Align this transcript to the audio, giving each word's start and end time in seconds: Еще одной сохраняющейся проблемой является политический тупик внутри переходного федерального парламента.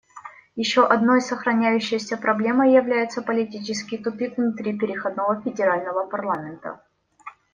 Еще 0.55 0.83
одной 0.87 1.21
сохраняющейся 1.21 2.17
проблемой 2.17 2.73
является 2.73 3.21
политический 3.21 3.99
тупик 3.99 4.35
внутри 4.35 4.75
переходного 4.75 5.39
федерального 5.43 6.07
парламента. 6.07 6.81